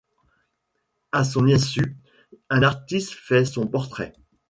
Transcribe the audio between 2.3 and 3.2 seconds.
un artiste